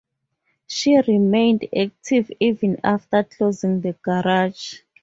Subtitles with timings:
[0.65, 4.79] She remained active even after closing the garage.